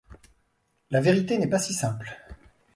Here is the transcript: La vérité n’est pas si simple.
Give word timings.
La 0.89 0.99
vérité 0.99 1.37
n’est 1.37 1.45
pas 1.47 1.59
si 1.59 1.75
simple. 1.75 2.17